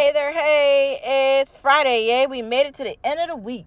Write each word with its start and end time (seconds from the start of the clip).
Hey 0.00 0.12
there, 0.12 0.32
hey, 0.32 1.40
it's 1.42 1.52
Friday, 1.60 2.06
yay, 2.06 2.26
we 2.26 2.40
made 2.40 2.64
it 2.64 2.74
to 2.76 2.84
the 2.84 2.96
end 3.04 3.20
of 3.20 3.28
the 3.28 3.36
week. 3.36 3.66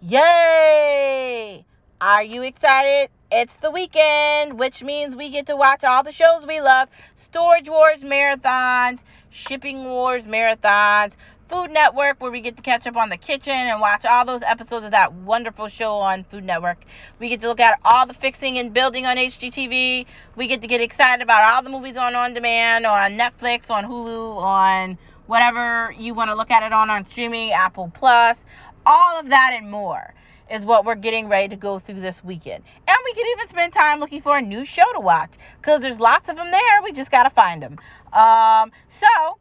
Yay! 0.00 1.64
Are 2.00 2.22
you 2.22 2.42
excited? 2.42 3.10
It's 3.32 3.56
the 3.56 3.72
weekend, 3.72 4.56
which 4.56 4.84
means 4.84 5.16
we 5.16 5.30
get 5.30 5.46
to 5.46 5.56
watch 5.56 5.82
all 5.82 6.04
the 6.04 6.12
shows 6.12 6.46
we 6.46 6.60
love 6.60 6.88
Storage 7.16 7.68
Wars 7.68 8.02
marathons, 8.02 9.00
Shipping 9.30 9.82
Wars 9.82 10.22
marathons, 10.22 11.14
Food 11.48 11.72
Network, 11.72 12.22
where 12.22 12.30
we 12.30 12.40
get 12.40 12.56
to 12.56 12.62
catch 12.62 12.86
up 12.86 12.96
on 12.96 13.08
the 13.08 13.16
kitchen 13.16 13.52
and 13.52 13.80
watch 13.80 14.04
all 14.04 14.24
those 14.24 14.42
episodes 14.42 14.84
of 14.84 14.92
that 14.92 15.12
wonderful 15.12 15.66
show 15.66 15.94
on 15.96 16.22
Food 16.22 16.44
Network. 16.44 16.84
We 17.18 17.28
get 17.28 17.40
to 17.40 17.48
look 17.48 17.58
at 17.58 17.80
all 17.84 18.06
the 18.06 18.14
fixing 18.14 18.58
and 18.58 18.72
building 18.72 19.06
on 19.06 19.16
HGTV. 19.16 20.06
We 20.36 20.46
get 20.46 20.62
to 20.62 20.68
get 20.68 20.80
excited 20.80 21.20
about 21.20 21.52
all 21.52 21.62
the 21.64 21.70
movies 21.70 21.96
on 21.96 22.14
On 22.14 22.32
Demand, 22.32 22.86
on 22.86 23.18
Netflix, 23.18 23.70
on 23.70 23.84
Hulu, 23.84 24.36
on 24.36 24.98
whatever 25.26 25.94
you 25.98 26.14
want 26.14 26.30
to 26.30 26.34
look 26.34 26.50
at 26.50 26.62
it 26.62 26.72
on 26.72 26.90
on 26.90 27.06
streaming, 27.06 27.52
Apple 27.52 27.90
Plus, 27.94 28.38
all 28.86 29.18
of 29.18 29.28
that 29.30 29.52
and 29.54 29.70
more 29.70 30.14
is 30.50 30.64
what 30.64 30.84
we're 30.84 30.94
getting 30.94 31.28
ready 31.28 31.48
to 31.48 31.56
go 31.56 31.78
through 31.78 32.00
this 32.00 32.22
weekend. 32.22 32.62
And 32.86 32.96
we 33.04 33.14
can 33.14 33.26
even 33.32 33.48
spend 33.48 33.72
time 33.72 33.98
looking 33.98 34.20
for 34.20 34.36
a 34.36 34.42
new 34.42 34.64
show 34.64 34.84
to 34.92 35.00
watch 35.00 35.32
because 35.60 35.80
there's 35.80 35.98
lots 35.98 36.28
of 36.28 36.36
them 36.36 36.50
there. 36.50 36.82
We 36.82 36.92
just 36.92 37.10
got 37.10 37.24
to 37.24 37.30
find 37.30 37.62
them. 37.62 37.78
Um, 38.12 38.70
so, 38.88 39.38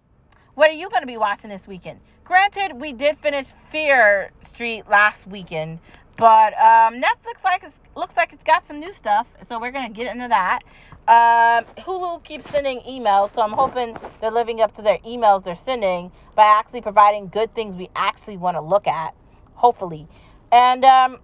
what 0.56 0.70
are 0.70 0.74
you 0.74 0.90
going 0.90 1.02
to 1.02 1.08
be 1.08 1.18
watching 1.18 1.50
this 1.50 1.68
weekend? 1.68 2.00
Granted, 2.24 2.80
we 2.80 2.94
did 2.94 3.18
finish 3.18 3.48
Fear 3.70 4.32
Street 4.46 4.84
last 4.90 5.28
weekend, 5.28 5.80
but 6.18 6.54
um, 6.60 7.02
Netflix 7.02 7.44
like 7.44 7.64
it's, 7.64 7.76
looks 7.96 8.16
like 8.16 8.34
it's 8.34 8.44
got 8.44 8.68
some 8.68 8.80
new 8.80 8.94
stuff, 8.94 9.28
so 9.48 9.60
we're 9.60 9.72
to 9.72 9.90
get 9.90 10.14
into 10.14 10.28
that. 10.28 10.60
Um, 11.08 11.66
Hulu 11.84 12.24
keeps 12.24 12.50
sending 12.50 12.80
emails, 12.82 13.34
so 13.34 13.42
I'm 13.42 13.52
hoping 13.52 13.98
they're 14.22 14.32
living 14.32 14.62
up 14.62 14.76
to 14.76 14.82
their 14.82 15.00
emails 15.00 15.44
they're 15.44 15.56
sending 15.56 16.12
by 16.36 16.44
actually 16.44 16.82
providing 16.82 17.28
good 17.28 17.54
things 17.56 17.76
we 17.76 17.90
actually 17.96 18.38
want 18.38 18.56
to 18.56 18.62
look 18.62 18.88
at, 18.88 19.14
hopefully. 19.56 20.08
And 20.52 20.86
um, 20.86 21.20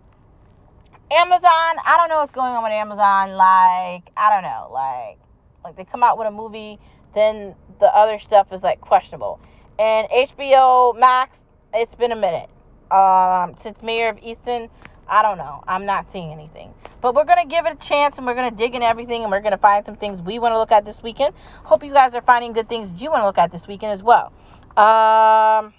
Amazon, 1.12 1.42
I 1.44 1.96
don't 1.98 2.10
know 2.10 2.18
what's 2.18 2.34
going 2.34 2.54
on 2.54 2.64
with 2.64 2.72
Amazon. 2.72 3.36
Like, 3.36 4.12
I 4.18 4.30
don't 4.32 4.44
know, 4.44 4.70
like, 4.74 5.20
like 5.64 5.76
they 5.78 5.86
come 5.86 6.04
out 6.04 6.18
with 6.18 6.28
a 6.28 6.32
movie, 6.32 6.80
then 7.14 7.56
the 7.80 7.96
other 7.96 8.20
stuff 8.20 8.52
is 8.52 8.64
like 8.64 8.82
questionable. 8.82 9.40
And 9.78 10.08
HBO 10.10 11.00
Max, 11.00 11.40
it's 11.74 11.96
been 11.96 12.12
a 12.12 12.16
minute 12.16 12.50
um, 12.92 13.56
since 13.62 13.82
Mare 13.82 14.10
of 14.10 14.18
Easttown. 14.18 14.70
I 15.08 15.24
don't 15.24 15.38
know. 15.38 15.64
I'm 15.68 15.86
not 15.86 16.12
seeing 16.12 16.32
anything. 16.32 16.74
But 17.02 17.16
we're 17.16 17.26
going 17.26 17.42
to 17.42 17.48
give 17.48 17.66
it 17.66 17.74
a 17.74 17.76
chance 17.76 18.18
and 18.18 18.28
we're 18.28 18.36
going 18.36 18.50
to 18.50 18.56
dig 18.56 18.76
in 18.76 18.84
everything 18.84 19.24
and 19.24 19.32
we're 19.32 19.42
going 19.42 19.54
to 19.54 19.58
find 19.58 19.86
some 19.86 19.96
things 19.96 20.22
we 20.22 20.38
want 20.38 20.54
to 20.54 20.60
look 20.60 20.72
at 20.72 20.86
this 20.86 21.02
weekend. 21.02 21.34
Hope 21.64 21.84
you 21.84 21.94
guys 21.94 22.14
are 22.14 22.22
finding 22.22 22.54
good 22.54 22.70
things 22.70 23.02
you 23.02 23.10
want 23.10 23.22
to 23.22 23.26
look 23.26 23.40
at 23.40 23.52
this 23.52 23.68
weekend 23.68 23.94
as 23.94 24.04
well. 24.04 24.32
Um, 24.78 25.74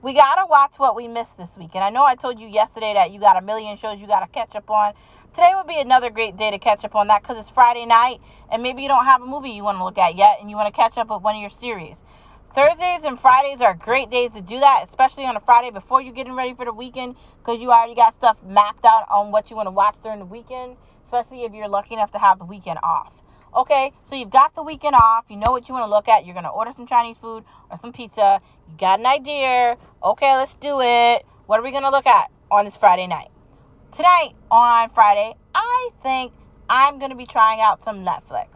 we 0.00 0.14
got 0.14 0.36
to 0.36 0.46
watch 0.48 0.72
what 0.78 0.96
we 0.96 1.08
missed 1.08 1.36
this 1.36 1.50
weekend. 1.58 1.84
I 1.84 1.90
know 1.90 2.04
I 2.04 2.14
told 2.14 2.40
you 2.40 2.46
yesterday 2.48 2.94
that 2.94 3.10
you 3.10 3.20
got 3.20 3.36
a 3.36 3.42
million 3.42 3.76
shows 3.76 4.00
you 4.00 4.06
got 4.06 4.20
to 4.20 4.28
catch 4.28 4.54
up 4.54 4.70
on. 4.70 4.94
Today 5.34 5.50
would 5.56 5.66
be 5.66 5.78
another 5.78 6.10
great 6.10 6.36
day 6.36 6.50
to 6.52 6.58
catch 6.58 6.84
up 6.84 6.94
on 6.94 7.08
that 7.08 7.22
because 7.22 7.36
it's 7.38 7.50
Friday 7.50 7.86
night 7.86 8.20
and 8.50 8.62
maybe 8.62 8.82
you 8.82 8.88
don't 8.88 9.04
have 9.04 9.20
a 9.20 9.26
movie 9.26 9.50
you 9.50 9.64
want 9.64 9.78
to 9.78 9.84
look 9.84 9.98
at 9.98 10.14
yet 10.14 10.38
and 10.40 10.48
you 10.48 10.56
want 10.56 10.72
to 10.72 10.76
catch 10.76 10.96
up 10.96 11.10
with 11.10 11.22
one 11.22 11.34
of 11.34 11.40
your 11.40 11.50
series. 11.50 11.96
Thursdays 12.54 13.00
and 13.02 13.18
Fridays 13.18 13.60
are 13.60 13.74
great 13.74 14.10
days 14.10 14.30
to 14.30 14.40
do 14.40 14.60
that, 14.60 14.84
especially 14.88 15.24
on 15.24 15.34
a 15.34 15.40
Friday 15.40 15.72
before 15.72 16.00
you're 16.00 16.14
getting 16.14 16.34
ready 16.34 16.54
for 16.54 16.64
the 16.64 16.72
weekend 16.72 17.16
because 17.40 17.60
you 17.60 17.72
already 17.72 17.96
got 17.96 18.14
stuff 18.14 18.36
mapped 18.46 18.84
out 18.84 19.06
on 19.10 19.32
what 19.32 19.50
you 19.50 19.56
want 19.56 19.66
to 19.66 19.72
watch 19.72 19.96
during 20.04 20.20
the 20.20 20.24
weekend, 20.24 20.76
especially 21.02 21.42
if 21.42 21.52
you're 21.52 21.66
lucky 21.66 21.94
enough 21.94 22.12
to 22.12 22.18
have 22.18 22.38
the 22.38 22.44
weekend 22.44 22.78
off. 22.84 23.12
Okay, 23.56 23.90
so 24.08 24.14
you've 24.14 24.30
got 24.30 24.54
the 24.54 24.62
weekend 24.62 24.94
off, 24.94 25.24
you 25.28 25.36
know 25.36 25.50
what 25.50 25.68
you 25.68 25.74
want 25.74 25.84
to 25.84 25.90
look 25.90 26.06
at, 26.06 26.24
you're 26.24 26.34
going 26.34 26.44
to 26.44 26.50
order 26.50 26.70
some 26.76 26.86
Chinese 26.86 27.16
food 27.20 27.42
or 27.72 27.78
some 27.80 27.92
pizza, 27.92 28.40
you 28.70 28.78
got 28.78 29.00
an 29.00 29.06
idea, 29.06 29.76
okay, 30.04 30.36
let's 30.36 30.54
do 30.54 30.80
it. 30.80 31.26
What 31.46 31.58
are 31.58 31.62
we 31.64 31.72
going 31.72 31.82
to 31.82 31.90
look 31.90 32.06
at 32.06 32.30
on 32.52 32.66
this 32.66 32.76
Friday 32.76 33.08
night? 33.08 33.30
Tonight 33.96 34.34
on 34.52 34.90
Friday, 34.90 35.34
I 35.56 35.90
think 36.04 36.32
I'm 36.70 37.00
going 37.00 37.10
to 37.10 37.16
be 37.16 37.26
trying 37.26 37.60
out 37.60 37.82
some 37.82 38.04
Netflix. 38.04 38.46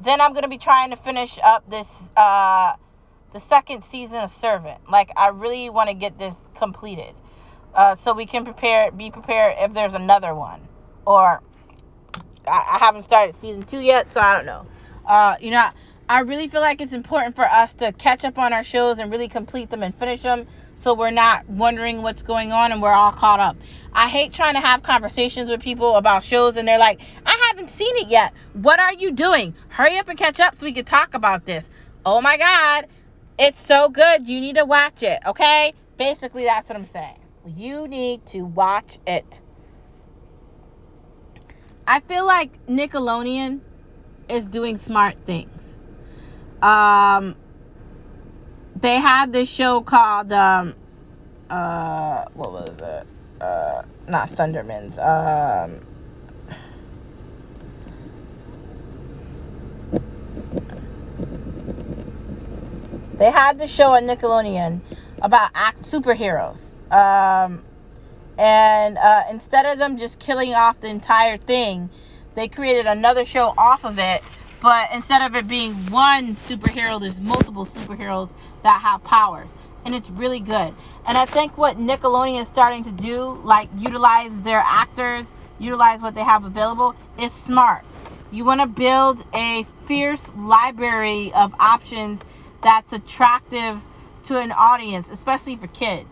Then 0.00 0.20
I'm 0.20 0.32
going 0.32 0.42
to 0.42 0.48
be 0.48 0.58
trying 0.58 0.90
to 0.90 0.96
finish 0.96 1.38
up 1.40 1.70
this 1.70 1.86
uh 2.16 2.74
the 3.32 3.40
second 3.40 3.84
season 3.84 4.16
of 4.16 4.32
Servant. 4.40 4.78
Like 4.90 5.10
I 5.16 5.28
really 5.28 5.70
want 5.70 5.88
to 5.88 5.94
get 5.94 6.18
this 6.18 6.34
completed, 6.56 7.14
uh, 7.74 7.96
so 7.96 8.12
we 8.14 8.26
can 8.26 8.44
prepare, 8.44 8.90
be 8.90 9.10
prepared 9.10 9.56
if 9.58 9.72
there's 9.74 9.94
another 9.94 10.34
one, 10.34 10.60
or 11.06 11.42
I, 12.46 12.64
I 12.72 12.78
haven't 12.78 13.02
started 13.02 13.36
season 13.36 13.64
two 13.64 13.80
yet, 13.80 14.12
so 14.12 14.20
I 14.20 14.36
don't 14.36 14.46
know. 14.46 14.66
Uh, 15.06 15.36
you 15.40 15.50
know, 15.50 15.70
I 16.08 16.20
really 16.20 16.48
feel 16.48 16.60
like 16.60 16.80
it's 16.80 16.92
important 16.92 17.34
for 17.34 17.44
us 17.44 17.72
to 17.74 17.92
catch 17.92 18.24
up 18.24 18.38
on 18.38 18.52
our 18.52 18.64
shows 18.64 18.98
and 18.98 19.10
really 19.10 19.28
complete 19.28 19.70
them 19.70 19.82
and 19.82 19.94
finish 19.94 20.22
them, 20.22 20.46
so 20.76 20.94
we're 20.94 21.10
not 21.10 21.48
wondering 21.48 22.02
what's 22.02 22.22
going 22.22 22.52
on 22.52 22.70
and 22.70 22.82
we're 22.82 22.92
all 22.92 23.12
caught 23.12 23.40
up. 23.40 23.56
I 23.94 24.08
hate 24.08 24.32
trying 24.32 24.54
to 24.54 24.60
have 24.60 24.82
conversations 24.82 25.48
with 25.48 25.60
people 25.60 25.96
about 25.96 26.24
shows 26.24 26.56
and 26.56 26.66
they're 26.66 26.78
like, 26.78 27.00
I 27.24 27.50
haven't 27.50 27.70
seen 27.70 27.96
it 27.96 28.08
yet. 28.08 28.32
What 28.52 28.80
are 28.80 28.92
you 28.92 29.12
doing? 29.12 29.54
Hurry 29.68 29.96
up 29.98 30.08
and 30.08 30.18
catch 30.18 30.40
up 30.40 30.58
so 30.58 30.64
we 30.64 30.72
can 30.72 30.84
talk 30.84 31.14
about 31.14 31.46
this. 31.46 31.64
Oh 32.04 32.20
my 32.20 32.36
God 32.36 32.86
it's 33.42 33.60
so 33.66 33.88
good. 33.88 34.28
You 34.28 34.40
need 34.40 34.54
to 34.54 34.64
watch 34.64 35.02
it, 35.02 35.18
okay? 35.26 35.74
Basically, 35.96 36.44
that's 36.44 36.68
what 36.68 36.76
I'm 36.76 36.86
saying. 36.86 37.18
You 37.44 37.88
need 37.88 38.24
to 38.26 38.42
watch 38.42 38.98
it. 39.04 39.40
I 41.84 41.98
feel 42.00 42.24
like 42.24 42.64
Nickelodeon 42.68 43.60
is 44.28 44.46
doing 44.46 44.76
smart 44.76 45.16
things. 45.26 45.60
Um, 46.62 47.34
they 48.80 49.00
had 49.00 49.32
this 49.32 49.50
show 49.50 49.82
called 49.82 50.32
um, 50.32 50.76
uh, 51.50 52.26
what 52.34 52.52
was 52.52 52.76
it? 52.80 53.06
Uh, 53.42 53.82
not 54.06 54.30
Thundermans. 54.30 54.98
Um, 55.00 55.80
They 63.22 63.30
had 63.30 63.56
the 63.56 63.68
show 63.68 63.94
on 63.94 64.08
Nickelodeon 64.08 64.80
about 65.22 65.52
act 65.54 65.82
superheroes. 65.84 66.58
Um, 66.90 67.62
and 68.36 68.98
uh, 68.98 69.22
instead 69.30 69.64
of 69.64 69.78
them 69.78 69.96
just 69.96 70.18
killing 70.18 70.54
off 70.54 70.80
the 70.80 70.88
entire 70.88 71.36
thing, 71.36 71.88
they 72.34 72.48
created 72.48 72.86
another 72.86 73.24
show 73.24 73.54
off 73.56 73.84
of 73.84 74.00
it. 74.00 74.24
But 74.60 74.88
instead 74.92 75.22
of 75.22 75.36
it 75.36 75.46
being 75.46 75.72
one 75.92 76.34
superhero, 76.34 77.00
there's 77.00 77.20
multiple 77.20 77.64
superheroes 77.64 78.28
that 78.64 78.80
have 78.80 79.04
powers. 79.04 79.50
And 79.84 79.94
it's 79.94 80.10
really 80.10 80.40
good. 80.40 80.74
And 81.06 81.16
I 81.16 81.26
think 81.26 81.56
what 81.56 81.76
Nickelodeon 81.76 82.42
is 82.42 82.48
starting 82.48 82.82
to 82.82 82.90
do, 82.90 83.38
like 83.44 83.68
utilize 83.78 84.32
their 84.40 84.64
actors, 84.66 85.32
utilize 85.60 86.00
what 86.00 86.16
they 86.16 86.24
have 86.24 86.44
available, 86.44 86.96
is 87.20 87.32
smart. 87.32 87.84
You 88.32 88.44
want 88.44 88.62
to 88.62 88.66
build 88.66 89.24
a 89.32 89.64
fierce 89.86 90.28
library 90.34 91.32
of 91.34 91.54
options 91.60 92.20
that's 92.62 92.92
attractive 92.92 93.80
to 94.24 94.38
an 94.38 94.52
audience, 94.52 95.08
especially 95.10 95.56
for 95.56 95.66
kids. 95.68 96.08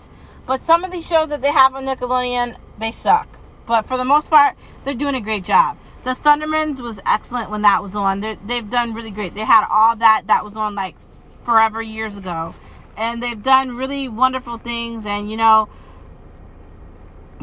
But 0.47 0.67
some 0.67 0.85
of 0.85 0.91
these 0.91 1.07
shows 1.07 1.29
that 1.29 1.43
they 1.43 1.53
have 1.53 1.75
on 1.75 1.87
Nickelodeon, 1.87 2.57
they 2.79 2.91
suck. 2.93 3.29
But 3.67 3.87
for 3.87 3.97
the 3.97 4.05
most 4.05 4.29
part, 4.29 4.57
they're 4.85 4.95
doing 4.95 5.15
a 5.15 5.21
great 5.21 5.45
job. 5.45 5.79
The 6.05 6.15
Thundermans 6.15 6.81
was 6.81 6.99
excellent 7.07 7.51
when 7.51 7.63
that 7.63 7.83
was 7.83 7.95
on. 7.95 8.21
they 8.21 8.37
they've 8.47 8.69
done 8.69 8.95
really 8.95 9.11
great. 9.11 9.35
They 9.35 9.45
had 9.45 9.67
all 9.71 9.95
that 9.97 10.23
that 10.27 10.45
was 10.45 10.57
on 10.57 10.75
like 10.75 10.97
forever 11.45 11.81
years 11.83 12.17
ago. 12.17 12.55
And 12.97 13.23
they've 13.23 13.43
done 13.43 13.77
really 13.77 14.09
wonderful 14.09 14.59
things. 14.59 15.07
And, 15.07 15.31
you 15.31 15.37
know, 15.37 15.69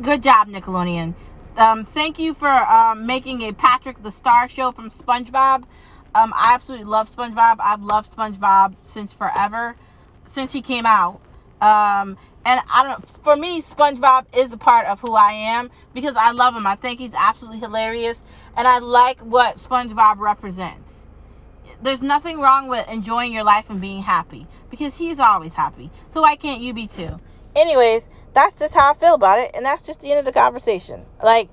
good 0.01 0.22
job, 0.22 0.47
Nickelodeon. 0.47 1.13
Um, 1.56 1.85
thank 1.85 2.19
you 2.19 2.34
for 2.34 2.50
um, 2.50 3.06
making 3.06 3.41
a 3.41 3.51
Patrick 3.53 4.01
the 4.03 4.12
Star 4.12 4.47
show 4.47 4.72
from 4.72 4.91
SpongeBob. 4.91 5.63
Um, 6.17 6.33
I 6.35 6.55
absolutely 6.55 6.85
love 6.85 7.16
SpongeBob. 7.16 7.58
I've 7.59 7.84
loved 7.84 8.11
SpongeBob 8.11 8.75
since 8.84 9.14
forever, 9.14 9.75
since 10.31 10.52
he 10.52 10.64
came 10.64 10.87
out. 10.87 11.22
Um, 11.61 12.17
and 12.43 12.59
I 12.72 12.84
don't. 12.84 13.23
For 13.23 13.35
me, 13.35 13.61
SpongeBob 13.61 14.25
is 14.35 14.52
a 14.52 14.58
part 14.58 14.87
of 14.87 14.99
who 14.99 15.14
I 15.14 15.34
am 15.34 15.69
because 15.93 16.16
I 16.17 16.31
love 16.31 16.55
him. 16.55 16.66
I 16.66 16.75
think 16.75 16.99
he's 16.99 17.14
absolutely 17.16 17.59
hilarious, 17.59 18.19
and 18.55 18.67
I 18.67 18.79
like 18.79 19.19
what 19.19 19.58
SpongeBob 19.58 20.17
represents. 20.17 20.91
There's 21.84 22.02
nothing 22.02 22.40
wrong 22.40 22.67
with 22.67 22.87
enjoying 22.87 23.31
your 23.31 23.43
life 23.43 23.66
and 23.69 23.79
being 23.79 24.02
happy 24.02 24.47
because 24.72 24.96
he's 24.97 25.19
always 25.19 25.53
happy. 25.53 25.91
So 26.09 26.22
why 26.23 26.35
can't 26.35 26.61
you 26.61 26.73
be 26.73 26.87
too? 26.87 27.19
Anyways, 27.55 28.02
that's 28.34 28.59
just 28.59 28.73
how 28.73 28.91
I 28.91 28.96
feel 28.96 29.14
about 29.14 29.37
it, 29.37 29.52
and 29.53 29.64
that's 29.64 29.84
just 29.84 30.02
the 30.02 30.09
end 30.09 30.19
of 30.19 30.25
the 30.25 30.31
conversation. 30.31 31.05
Like, 31.23 31.49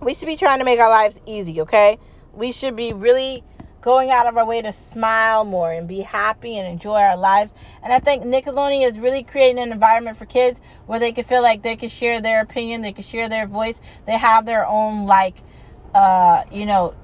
we 0.00 0.14
should 0.14 0.26
be 0.26 0.36
trying 0.36 0.60
to 0.60 0.64
make 0.64 0.78
our 0.78 0.88
lives 0.88 1.20
easy, 1.26 1.62
okay? 1.62 1.98
We 2.34 2.52
should 2.52 2.76
be 2.76 2.92
really 2.92 3.44
going 3.80 4.10
out 4.10 4.26
of 4.28 4.36
our 4.36 4.46
way 4.46 4.62
to 4.62 4.72
smile 4.92 5.44
more 5.44 5.72
and 5.72 5.88
be 5.88 6.00
happy 6.00 6.56
and 6.56 6.68
enjoy 6.68 7.00
our 7.00 7.16
lives. 7.16 7.52
And 7.82 7.92
I 7.92 7.98
think 7.98 8.22
Nickelodeon 8.22 8.88
is 8.88 8.98
really 8.98 9.24
creating 9.24 9.58
an 9.60 9.72
environment 9.72 10.16
for 10.16 10.24
kids 10.24 10.60
where 10.86 11.00
they 11.00 11.12
can 11.12 11.24
feel 11.24 11.42
like 11.42 11.62
they 11.62 11.76
can 11.76 11.88
share 11.88 12.20
their 12.20 12.40
opinion, 12.42 12.82
they 12.82 12.92
can 12.92 13.04
share 13.04 13.28
their 13.28 13.46
voice, 13.46 13.80
they 14.06 14.16
have 14.16 14.46
their 14.46 14.66
own 14.66 15.06
like 15.06 15.42
uh, 15.94 16.44
you 16.50 16.64
know, 16.64 16.94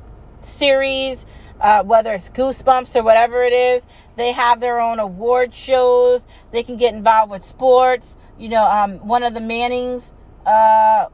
series 0.41 1.25
uh, 1.61 1.83
whether 1.83 2.13
it's 2.13 2.31
Goosebumps 2.31 2.95
or 2.97 3.03
whatever 3.03 3.43
it 3.43 3.53
is. 3.53 3.83
They 4.17 4.33
have 4.33 4.61
their 4.61 4.81
own 4.81 4.99
award 4.99 5.55
shows. 5.55 6.25
They 6.51 6.63
can 6.63 6.77
get 6.77 6.95
involved 6.95 7.31
with 7.31 7.45
sports. 7.45 8.17
You 8.39 8.49
know, 8.49 8.65
um, 8.65 9.07
one 9.07 9.23
of 9.23 9.35
the 9.35 9.41
Mannings, 9.41 10.13
uh, 10.47 11.07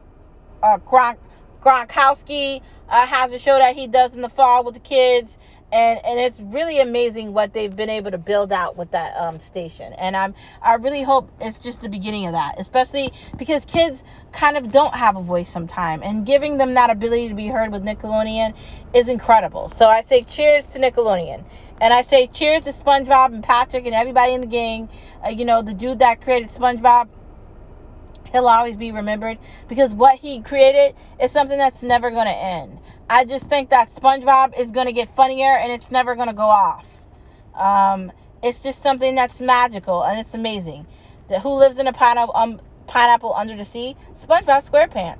uh, 0.62 0.78
Gronk, 0.78 1.16
Gronkowski, 1.64 2.60
uh, 2.88 3.06
has 3.06 3.32
a 3.32 3.38
show 3.38 3.58
that 3.58 3.74
he 3.74 3.86
does 3.86 4.14
in 4.14 4.20
the 4.20 4.28
fall 4.28 4.64
with 4.64 4.74
the 4.74 4.80
kids. 4.80 5.36
And 5.72 5.98
and 6.04 6.20
it's 6.20 6.38
really 6.38 6.78
amazing 6.78 7.32
what 7.32 7.52
they've 7.52 7.74
been 7.74 7.90
able 7.90 8.12
to 8.12 8.18
build 8.18 8.52
out 8.52 8.76
with 8.76 8.92
that 8.92 9.16
um, 9.16 9.40
station. 9.40 9.92
And 9.94 10.16
i'm 10.16 10.34
i 10.62 10.74
really 10.74 11.02
hope 11.02 11.28
it's 11.40 11.58
just 11.58 11.80
the 11.80 11.88
beginning 11.88 12.26
of 12.26 12.32
that 12.32 12.54
especially 12.58 13.12
because 13.38 13.64
kids 13.64 14.00
kind 14.30 14.56
of 14.56 14.70
don't 14.70 14.94
have 14.94 15.16
a 15.16 15.22
voice 15.22 15.48
sometime. 15.48 16.02
And 16.04 16.24
giving 16.24 16.58
them 16.58 16.74
that 16.74 16.90
ability 16.90 17.28
to 17.28 17.34
be 17.34 17.48
heard 17.48 17.72
with 17.72 17.82
nickelodeon 17.82 18.54
is 18.92 19.08
incredible. 19.08 19.68
So 19.70 19.88
i 19.88 20.02
say 20.02 20.22
cheers 20.22 20.64
to 20.68 20.78
nickelodeon. 20.78 21.44
And 21.80 21.92
i 21.92 22.02
say 22.02 22.28
cheers 22.28 22.64
to 22.64 22.72
spongebob 22.72 23.34
and 23.34 23.42
patrick 23.42 23.86
and 23.86 23.94
everybody 23.94 24.34
in 24.34 24.42
the 24.42 24.46
gang. 24.46 24.88
Uh, 25.24 25.30
you 25.30 25.44
know 25.44 25.62
the 25.62 25.74
dude 25.74 25.98
that 26.00 26.20
created 26.20 26.50
spongebob 26.50 27.08
he'll 28.34 28.48
always 28.48 28.76
be 28.76 28.92
remembered 28.92 29.38
because 29.68 29.94
what 29.94 30.18
he 30.18 30.42
created 30.42 30.94
is 31.20 31.30
something 31.30 31.56
that's 31.56 31.82
never 31.82 32.10
going 32.10 32.26
to 32.26 32.36
end 32.36 32.78
I 33.08 33.24
just 33.24 33.44
think 33.46 33.70
that 33.70 33.94
SpongeBob 33.94 34.58
is 34.58 34.70
going 34.70 34.86
to 34.86 34.92
get 34.92 35.14
funnier 35.14 35.56
and 35.56 35.70
it's 35.72 35.90
never 35.90 36.14
going 36.14 36.28
to 36.28 36.34
go 36.34 36.48
off. 36.48 36.86
Um, 37.54 38.12
it's 38.42 38.60
just 38.60 38.82
something 38.82 39.14
that's 39.14 39.40
magical 39.40 40.02
and 40.02 40.18
it's 40.18 40.32
amazing. 40.34 40.86
The, 41.28 41.40
who 41.40 41.50
lives 41.50 41.78
in 41.78 41.86
a 41.86 41.92
pineapple, 41.92 42.34
um, 42.34 42.60
pineapple 42.86 43.34
under 43.34 43.56
the 43.56 43.64
sea? 43.64 43.96
SpongeBob 44.22 44.68
SquarePants. 44.68 45.18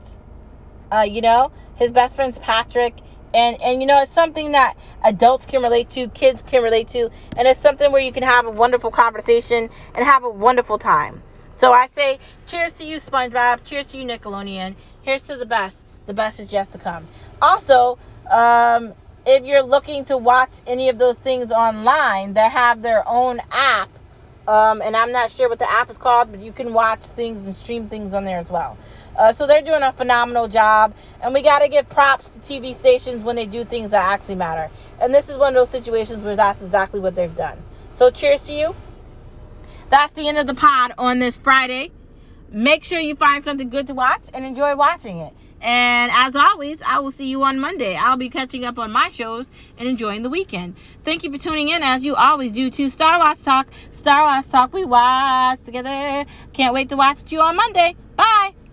Uh, 0.91 1.03
you 1.03 1.21
know, 1.21 1.53
his 1.77 1.93
best 1.93 2.17
friend's 2.17 2.39
Patrick. 2.39 2.95
And, 3.35 3.61
and 3.61 3.81
you 3.81 3.87
know, 3.87 4.01
it's 4.01 4.13
something 4.13 4.53
that 4.53 4.77
adults 5.03 5.45
can 5.45 5.61
relate 5.61 5.91
to, 5.91 6.09
kids 6.09 6.41
can 6.43 6.63
relate 6.63 6.89
to, 6.89 7.11
and 7.37 7.49
it's 7.49 7.61
something 7.61 7.91
where 7.91 8.01
you 8.01 8.13
can 8.13 8.23
have 8.23 8.47
a 8.47 8.51
wonderful 8.51 8.93
conversation 8.93 9.69
and 9.95 10.05
have 10.05 10.23
a 10.23 10.31
wonderful 10.31 10.79
time. 10.79 11.21
So 11.57 11.73
I 11.73 11.89
say, 11.95 12.19
cheers 12.47 12.73
to 12.75 12.85
you, 12.85 13.01
SpongeBob. 13.01 13.65
Cheers 13.65 13.87
to 13.89 13.99
you, 13.99 14.05
Nickelodeon. 14.05 14.75
Here's 15.03 15.23
to 15.25 15.37
the 15.37 15.47
best. 15.47 15.77
The 16.07 16.15
best 16.15 16.41
is 16.41 16.53
yet 16.53 16.71
to 16.73 16.79
come. 16.79 17.07
Also, 17.41 17.99
um, 18.31 18.93
if 19.25 19.45
you're 19.45 19.63
looking 19.63 20.05
to 20.07 20.19
watch 20.19 20.51
any 20.67 20.89
of 20.89 20.99
those 20.99 21.19
things 21.19 21.53
online, 21.53 22.35
they 22.35 22.49
have 22.49 22.83
their 22.83 23.09
own 23.09 23.41
app. 23.51 23.89
Um, 24.47 24.83
and 24.83 24.97
I'm 24.97 25.13
not 25.13 25.31
sure 25.31 25.49
what 25.49 25.59
the 25.59 25.71
app 25.71 25.91
is 25.91 25.97
called, 25.97 26.31
but 26.31 26.41
you 26.41 26.53
can 26.53 26.75
watch 26.75 27.01
things 27.01 27.47
and 27.47 27.57
stream 27.57 27.89
things 27.89 28.13
on 28.13 28.25
there 28.25 28.39
as 28.39 28.51
well. 28.51 28.77
Uh, 29.17 29.33
so 29.33 29.47
they're 29.47 29.63
doing 29.63 29.83
a 29.83 29.93
phenomenal 29.93 30.49
job, 30.49 30.93
and 31.23 31.33
we 31.33 31.41
got 31.41 31.61
to 31.61 31.69
give 31.69 31.89
props 31.89 32.29
to 32.31 32.39
TV 32.41 32.75
stations 32.75 33.23
when 33.23 33.37
they 33.37 33.47
do 33.47 33.65
things 33.65 33.91
that 33.91 34.03
actually 34.05 34.35
matter. 34.35 34.69
And 35.01 35.15
this 35.15 35.29
is 35.29 35.37
one 35.39 35.55
of 35.57 35.61
those 35.61 35.71
situations 35.71 36.23
where 36.23 36.37
that's 36.37 36.61
exactly 36.61 37.01
what 37.01 37.15
they've 37.15 37.35
done. 37.35 37.57
So 37.95 38.11
cheers 38.11 38.41
to 38.49 38.53
you. 38.53 38.75
That's 39.91 40.13
the 40.15 40.29
end 40.29 40.39
of 40.39 40.47
the 40.47 40.55
pod 40.55 40.93
on 40.99 41.19
this 41.19 41.37
Friday. 41.37 41.91
Make 42.51 42.85
sure 42.85 42.99
you 42.99 43.17
find 43.17 43.45
something 43.45 43.69
good 43.69 43.89
to 43.89 43.95
watch 43.95 44.23
and 44.33 44.45
enjoy 44.45 44.77
watching 44.77 45.21
it. 45.21 45.33
And 45.61 46.13
as 46.13 46.37
always, 46.37 46.79
I 46.85 47.01
will 47.01 47.11
see 47.11 47.27
you 47.27 47.43
on 47.43 47.59
Monday. 47.59 47.97
I'll 47.97 48.17
be 48.17 48.29
catching 48.29 48.65
up 48.65 48.79
on 48.79 48.93
my 48.93 49.09
shows 49.11 49.47
and 49.79 49.89
enjoying 49.89 50.23
the 50.23 50.31
weekend. 50.31 50.77
Thank 51.05 51.25
you 51.25 51.33
for 51.33 51.39
tuning 51.39 51.71
in, 51.71 51.83
as 51.83 52.05
you 52.05 52.15
always 52.15 52.53
do, 52.53 52.71
to 52.71 52.91
Star 52.91 53.19
Wars 53.19 53.43
Talk. 53.43 53.69
Star 53.93 54.25
Wars 54.25 54.47
Talk, 54.49 54.73
we 54.75 54.85
watch 54.85 55.65
together. 55.65 56.25
Can't 56.53 56.75
wait 56.75 56.91
to 56.91 56.97
watch 56.97 57.33
you 57.33 57.41
on 57.41 57.57
Monday. 57.57 57.97
Bye. 58.15 58.64